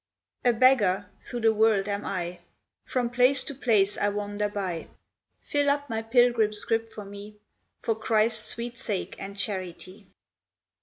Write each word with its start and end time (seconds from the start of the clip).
A 0.43 0.51
beggar, 0.51 1.05
through 1.21 1.41
the 1.41 1.53
world 1.53 1.87
am 1.87 2.03
I, 2.05 2.39
From 2.85 3.11
place 3.11 3.43
to 3.43 3.53
place 3.53 3.99
I 3.99 4.09
wander 4.09 4.49
by. 4.49 4.87
Fill 5.43 5.69
up 5.69 5.91
my 5.91 6.01
pilgrim's 6.01 6.57
scrip 6.57 6.91
for 6.91 7.05
me, 7.05 7.35
For 7.83 7.93
Christ's 7.93 8.47
sweet 8.47 8.79
sake 8.79 9.15
and 9.19 9.37
charity! 9.37 10.07